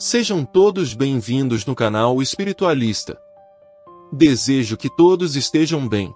[0.00, 3.18] Sejam todos bem-vindos no canal Espiritualista.
[4.12, 6.14] Desejo que todos estejam bem.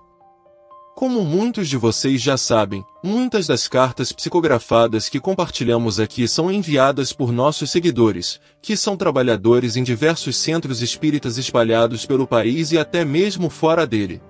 [0.95, 7.13] Como muitos de vocês já sabem, muitas das cartas psicografadas que compartilhamos aqui são enviadas
[7.13, 13.05] por nossos seguidores, que são trabalhadores em diversos centros espíritas espalhados pelo país e até
[13.05, 14.23] mesmo fora dele.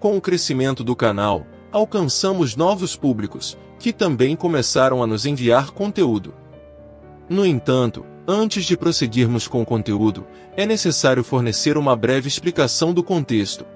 [0.00, 6.32] Com o crescimento do canal, alcançamos novos públicos, que também começaram a nos enviar conteúdo.
[7.28, 10.26] No entanto, Antes de prosseguirmos com o conteúdo,
[10.56, 13.66] é necessário fornecer uma breve explicação do contexto.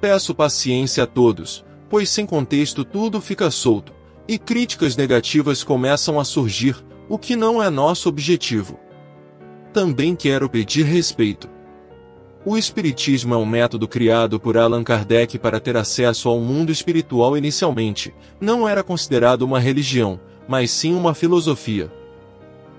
[0.00, 3.92] Peço paciência a todos, pois sem contexto tudo fica solto,
[4.26, 6.76] e críticas negativas começam a surgir,
[7.08, 8.80] o que não é nosso objetivo.
[9.72, 11.48] Também quero pedir respeito.
[12.44, 17.36] O Espiritismo é um método criado por Allan Kardec para ter acesso ao mundo espiritual
[17.36, 22.01] inicialmente, não era considerado uma religião, mas sim uma filosofia.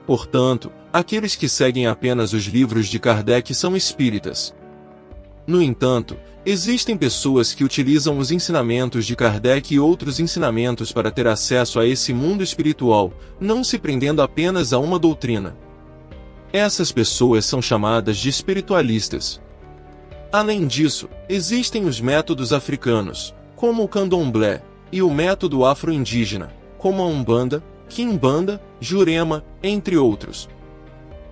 [0.06, 4.54] Portanto, aqueles que seguem apenas os livros de Kardec são espíritas.
[5.48, 11.28] No entanto, existem pessoas que utilizam os ensinamentos de Kardec e outros ensinamentos para ter
[11.28, 15.56] acesso a esse mundo espiritual, não se prendendo apenas a uma doutrina.
[16.52, 19.42] Essas pessoas são chamadas de espiritualistas.
[20.32, 27.06] Além disso, existem os métodos africanos, como o candomblé, e o método afro-indígena, como a
[27.08, 30.50] Umbanda, Kimbanda, Jurema, entre outros.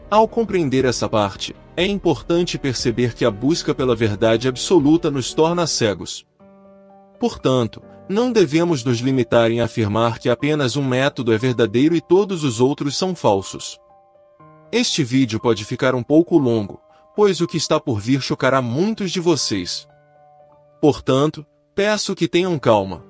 [0.10, 5.66] Ao compreender essa parte, é importante perceber que a busca pela verdade absoluta nos torna
[5.66, 6.26] cegos.
[7.20, 12.44] Portanto, não devemos nos limitar em afirmar que apenas um método é verdadeiro e todos
[12.44, 13.80] os outros são falsos.
[14.72, 16.82] Este vídeo pode ficar um pouco longo,
[17.16, 19.88] pois o que está por vir chocará muitos de vocês.
[20.82, 23.06] Portanto, peço que tenham calma.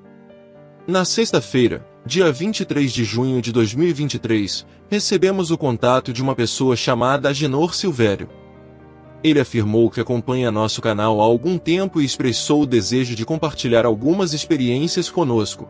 [0.88, 7.30] Na sexta-feira, dia 23 de junho de 2023, recebemos o contato de uma pessoa chamada
[7.30, 8.28] Agenor Silvério.
[9.24, 13.86] Ele afirmou que acompanha nosso canal há algum tempo e expressou o desejo de compartilhar
[13.86, 15.70] algumas experiências conosco.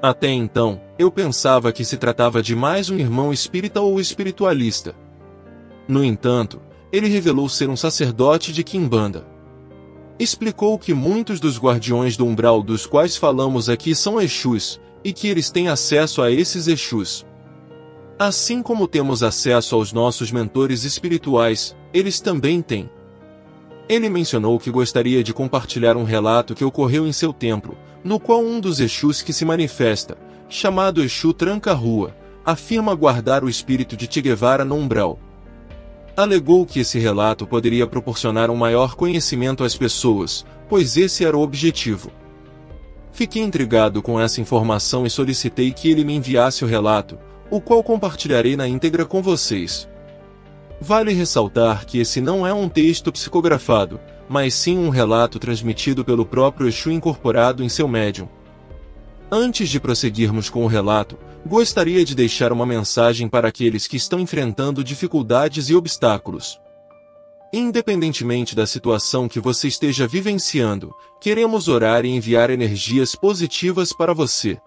[0.00, 4.94] Até então, eu pensava que se tratava de mais um irmão espírita ou espiritualista.
[5.88, 9.26] No entanto, ele revelou ser um sacerdote de Kimbanda.
[10.20, 15.28] Explicou que muitos dos guardiões do umbral dos quais falamos aqui são Exus, e que
[15.28, 17.26] eles têm acesso a esses Exus.
[18.18, 22.88] Assim como temos acesso aos nossos mentores espirituais, eles também têm.
[23.88, 28.40] Ele mencionou que gostaria de compartilhar um relato que ocorreu em seu templo, no qual
[28.40, 30.16] um dos Exus que se manifesta,
[30.48, 32.14] chamado Exu Tranca-Rua,
[32.44, 35.18] afirma guardar o espírito de Tiguevara no umbral.
[36.16, 41.40] Alegou que esse relato poderia proporcionar um maior conhecimento às pessoas, pois esse era o
[41.40, 42.10] objetivo.
[43.12, 47.18] Fiquei intrigado com essa informação e solicitei que ele me enviasse o relato,
[47.50, 49.86] o qual compartilharei na íntegra com vocês.
[50.80, 56.24] Vale ressaltar que esse não é um texto psicografado, mas sim um relato transmitido pelo
[56.24, 58.26] próprio Exu incorporado em seu médium.
[59.30, 64.18] Antes de prosseguirmos com o relato, gostaria de deixar uma mensagem para aqueles que estão
[64.18, 66.58] enfrentando dificuldades e obstáculos.
[67.54, 74.58] Independentemente da situação que você esteja vivenciando, queremos orar e enviar energias positivas para você.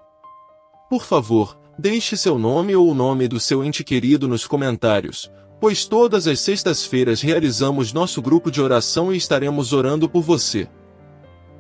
[0.88, 5.86] Por favor, deixe seu nome ou o nome do seu ente querido nos comentários, pois
[5.86, 10.70] todas as sextas-feiras realizamos nosso grupo de oração e estaremos orando por você.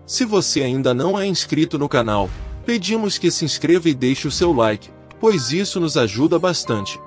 [0.05, 2.29] Se você ainda não é inscrito no canal,
[2.67, 6.99] pedimos que se inscreva e deixe o seu like, pois isso nos ajuda bastante.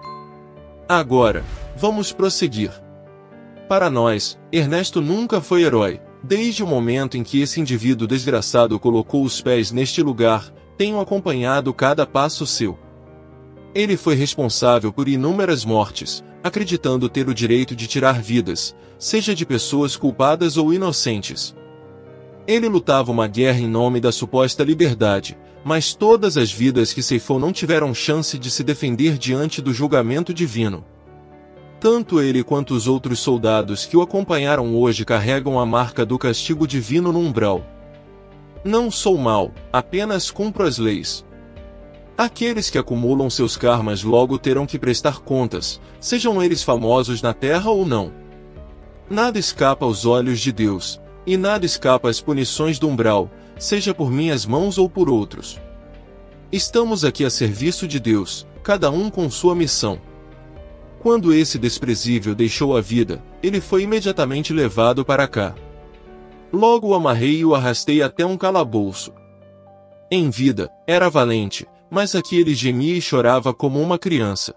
[0.89, 1.45] Agora,
[1.77, 2.88] vamos prosseguir.
[3.69, 6.01] Para nós, Ernesto nunca foi herói.
[6.23, 11.73] Desde o momento em que esse indivíduo desgraçado colocou os pés neste lugar, tenho acompanhado
[11.75, 12.79] cada passo seu.
[13.75, 19.45] Ele foi responsável por inúmeras mortes, acreditando ter o direito de tirar vidas, seja de
[19.45, 21.55] pessoas culpadas ou inocentes.
[22.47, 27.39] Ele lutava uma guerra em nome da suposta liberdade, mas todas as vidas que ceifou
[27.39, 30.85] não tiveram chance de se defender diante do julgamento divino.
[31.81, 36.67] Tanto ele quanto os outros soldados que o acompanharam hoje carregam a marca do castigo
[36.67, 37.65] divino no umbral.
[38.65, 41.25] Não sou mal, apenas cumpro as leis.
[42.17, 47.71] Aqueles que acumulam seus karmas logo terão que prestar contas, sejam eles famosos na terra
[47.71, 48.13] ou não.
[49.09, 54.11] Nada escapa aos olhos de Deus, e nada escapa às punições do umbral, seja por
[54.11, 55.61] minhas mãos ou por outros.
[56.51, 60.01] Estamos aqui a serviço de Deus, cada um com sua missão.
[61.01, 65.55] Quando esse desprezível deixou a vida, ele foi imediatamente levado para cá.
[66.53, 69.13] Logo o amarrei e o arrastei até um calabouço.
[70.11, 74.55] Em vida, era valente, mas aqui ele gemia e chorava como uma criança.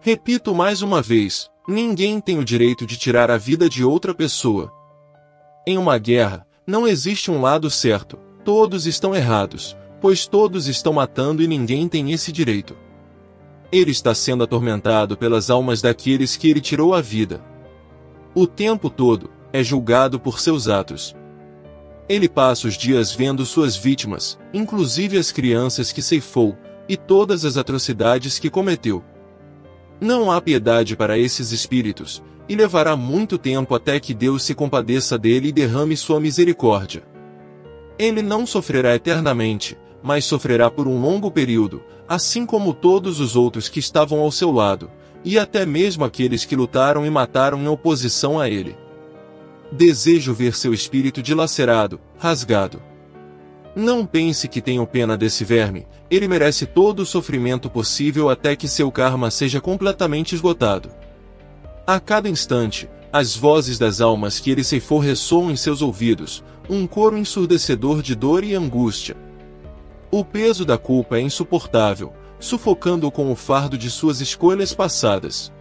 [0.00, 4.72] Repito mais uma vez, ninguém tem o direito de tirar a vida de outra pessoa.
[5.66, 11.42] Em uma guerra, não existe um lado certo, todos estão errados, pois todos estão matando
[11.42, 12.76] e ninguém tem esse direito.
[13.70, 17.44] Ele está sendo atormentado pelas almas daqueles que ele tirou a vida.
[18.34, 21.16] O tempo todo, é julgado por seus atos.
[22.08, 26.56] Ele passa os dias vendo suas vítimas, inclusive as crianças que ceifou,
[26.88, 29.02] e todas as atrocidades que cometeu.
[30.00, 35.18] Não há piedade para esses espíritos, e levará muito tempo até que Deus se compadeça
[35.18, 37.02] dele e derrame sua misericórdia.
[37.98, 43.68] Ele não sofrerá eternamente, mas sofrerá por um longo período, assim como todos os outros
[43.68, 44.88] que estavam ao seu lado,
[45.24, 48.76] e até mesmo aqueles que lutaram e mataram em oposição a ele.
[49.72, 52.80] Desejo ver seu espírito dilacerado, rasgado.
[53.74, 58.68] Não pense que tenho pena desse verme, ele merece todo o sofrimento possível até que
[58.68, 60.88] seu karma seja completamente esgotado.
[61.84, 66.86] A cada instante, as vozes das almas que ele ceifou ressoam em seus ouvidos, um
[66.86, 69.25] coro ensurdecedor de dor e angústia.
[70.16, 72.10] O peso da culpa é insuportável,
[72.40, 75.52] sufocando-o com o fardo de suas escolhas passadas.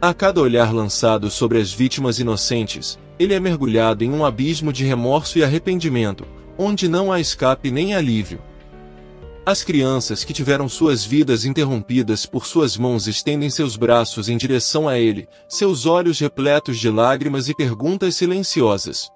[0.00, 4.84] A cada olhar lançado sobre as vítimas inocentes, ele é mergulhado em um abismo de
[4.84, 6.24] remorso e arrependimento,
[6.56, 8.40] onde não há escape nem alívio.
[9.44, 14.88] As crianças que tiveram suas vidas interrompidas por suas mãos estendem seus braços em direção
[14.88, 19.10] a ele, seus olhos repletos de lágrimas e perguntas silenciosas.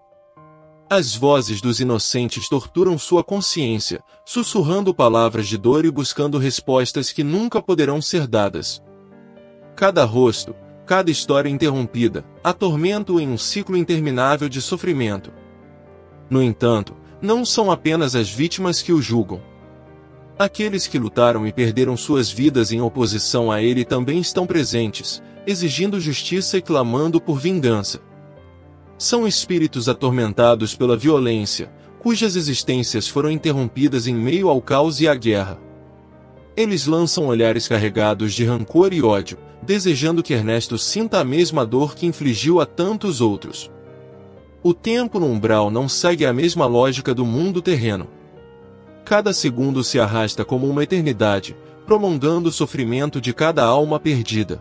[0.90, 7.23] As vozes dos inocentes torturam sua consciência, sussurrando palavras de dor e buscando respostas que
[7.23, 8.82] nunca poderão ser dadas.
[9.76, 10.56] Cada rosto,
[10.87, 15.31] cada história interrompida, atormenta-o em um ciclo interminável de sofrimento.
[16.31, 19.43] No entanto, não são apenas as vítimas que o julgam.
[20.38, 26.00] Aqueles que lutaram e perderam suas vidas em oposição a ele também estão presentes, exigindo
[26.00, 28.07] justiça e clamando por vingança.
[28.98, 35.14] São espíritos atormentados pela violência, cujas existências foram interrompidas em meio ao caos e à
[35.14, 35.56] guerra.
[36.56, 41.94] Eles lançam olhares carregados de rancor e ódio, desejando que Ernesto sinta a mesma dor
[41.94, 43.70] que infligiu a tantos outros.
[44.64, 48.08] O tempo no umbral não segue a mesma lógica do mundo terreno.
[49.04, 51.56] Cada segundo se arrasta como uma eternidade,
[51.86, 54.60] prolongando o sofrimento de cada alma perdida.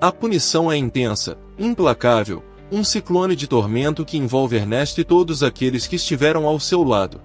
[0.00, 5.86] A punição é intensa, implacável, um ciclone de tormento que envolve Ernesto e todos aqueles
[5.86, 7.20] que estiveram ao seu lado.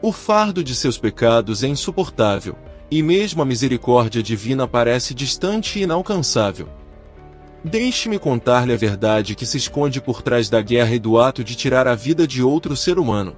[0.00, 2.56] O fardo de seus pecados é insuportável,
[2.90, 6.68] e mesmo a misericórdia divina parece distante e inalcançável.
[7.64, 11.54] Deixe-me contar-lhe a verdade que se esconde por trás da guerra e do ato de
[11.56, 13.36] tirar a vida de outro ser humano.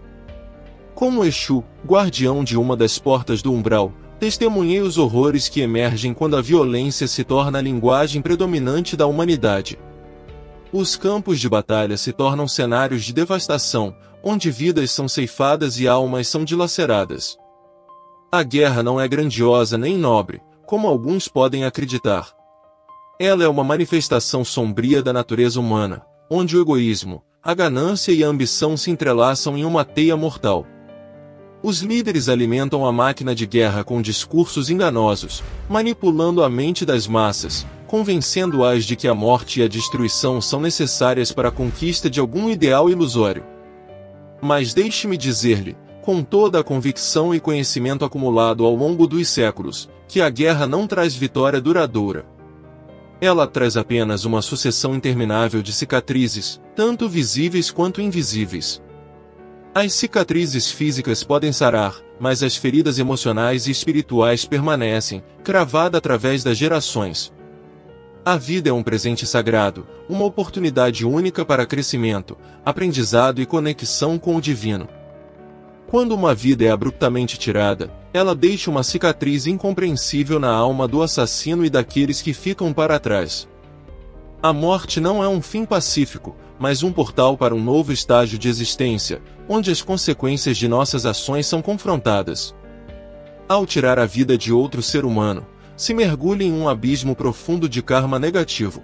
[0.95, 6.37] Como Exu, guardião de uma das portas do umbral, testemunhei os horrores que emergem quando
[6.37, 9.79] a violência se torna a linguagem predominante da humanidade.
[10.73, 16.29] Os campos de batalha se tornam cenários de devastação, onde vidas são ceifadas e almas
[16.29, 17.37] são dilaceradas.
[18.31, 22.29] A guerra não é grandiosa nem nobre, como alguns podem acreditar.
[23.19, 28.29] Ela é uma manifestação sombria da natureza humana, onde o egoísmo, a ganância e a
[28.29, 30.65] ambição se entrelaçam em uma teia mortal.
[31.63, 37.67] Os líderes alimentam a máquina de guerra com discursos enganosos, manipulando a mente das massas,
[37.91, 42.49] convencendo-as de que a morte e a destruição são necessárias para a conquista de algum
[42.49, 43.43] ideal ilusório.
[44.41, 50.21] Mas deixe-me dizer-lhe, com toda a convicção e conhecimento acumulado ao longo dos séculos, que
[50.21, 52.25] a guerra não traz vitória duradoura.
[53.21, 58.81] Ela traz apenas uma sucessão interminável de cicatrizes, tanto visíveis quanto invisíveis.
[59.75, 66.57] As cicatrizes físicas podem sarar, mas as feridas emocionais e espirituais permanecem, cravada através das
[66.57, 67.33] gerações,
[68.25, 74.37] a vida é um presente sagrado, uma oportunidade única para crescimento, aprendizado e conexão com
[74.37, 74.87] o divino.
[75.87, 81.65] Quando uma vida é abruptamente tirada, ela deixa uma cicatriz incompreensível na alma do assassino
[81.65, 83.49] e daqueles que ficam para trás.
[84.43, 88.49] A morte não é um fim pacífico, mas um portal para um novo estágio de
[88.49, 92.55] existência, onde as consequências de nossas ações são confrontadas.
[93.49, 95.47] Ao tirar a vida de outro ser humano,
[95.81, 98.83] se mergulha em um abismo profundo de karma negativo.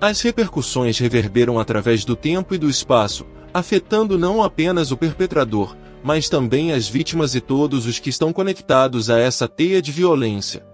[0.00, 6.28] As repercussões reverberam através do tempo e do espaço, afetando não apenas o perpetrador, mas
[6.28, 10.66] também as vítimas e todos os que estão conectados a essa teia de violência.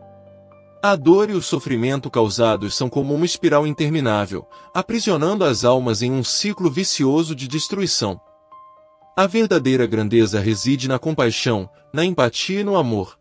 [0.82, 6.10] A dor e o sofrimento causados são como uma espiral interminável, aprisionando as almas em
[6.10, 8.18] um ciclo vicioso de destruição.
[9.14, 13.17] A verdadeira grandeza reside na compaixão, na empatia e no amor.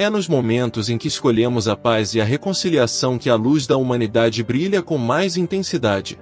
[0.00, 3.76] É nos momentos em que escolhemos a paz e a reconciliação que a luz da
[3.76, 6.18] humanidade brilha com mais intensidade.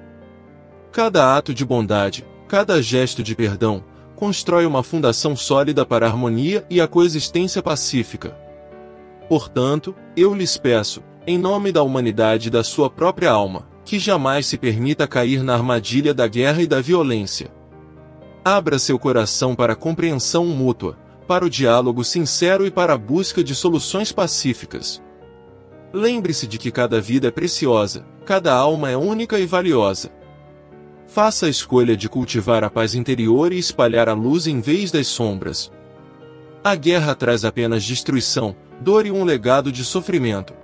[0.90, 3.84] Cada ato de bondade, cada gesto de perdão,
[4.16, 8.36] constrói uma fundação sólida para a harmonia e a coexistência pacífica.
[9.28, 14.46] Portanto, eu lhes peço, em nome da humanidade e da sua própria alma, que jamais
[14.46, 17.48] se permita cair na armadilha da guerra e da violência.
[18.44, 23.44] Abra seu coração para a compreensão mútua, para o diálogo sincero e para a busca
[23.44, 25.02] de soluções pacíficas.
[25.92, 30.10] Lembre-se de que cada vida é preciosa, cada alma é única e valiosa.
[31.06, 35.06] Faça a escolha de cultivar a paz interior e espalhar a luz em vez das
[35.06, 35.70] sombras.
[36.64, 40.54] A guerra traz apenas destruição, dor e um legado de sofrimento.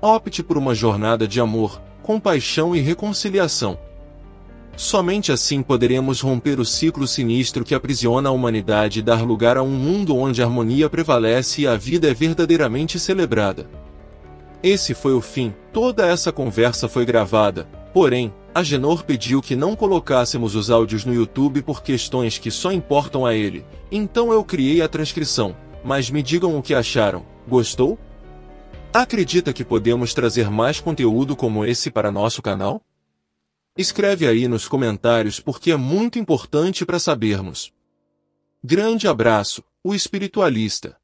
[0.00, 3.78] Opte por uma jornada de amor, compaixão e reconciliação.
[4.76, 9.62] Somente assim poderemos romper o ciclo sinistro que aprisiona a humanidade e dar lugar a
[9.62, 13.68] um mundo onde a harmonia prevalece e a vida é verdadeiramente celebrada.
[14.62, 20.54] Esse foi o fim, toda essa conversa foi gravada, porém, Agenor pediu que não colocássemos
[20.54, 24.88] os áudios no YouTube por questões que só importam a ele, então eu criei a
[24.88, 27.98] transcrição, mas me digam o que acharam, gostou?
[28.92, 32.82] Acredita que podemos trazer mais conteúdo como esse para nosso canal?
[33.76, 37.72] Escreve aí nos comentários porque é muito importante para sabermos.
[38.62, 40.99] Grande abraço, o espiritualista.